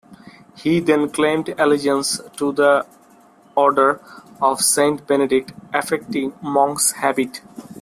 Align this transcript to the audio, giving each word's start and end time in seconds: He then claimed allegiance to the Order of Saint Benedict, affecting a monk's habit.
He 0.55 0.79
then 0.79 1.11
claimed 1.11 1.49
allegiance 1.59 2.19
to 2.37 2.51
the 2.51 2.87
Order 3.53 4.01
of 4.41 4.59
Saint 4.59 5.05
Benedict, 5.05 5.53
affecting 5.75 6.33
a 6.41 6.43
monk's 6.43 6.93
habit. 6.93 7.41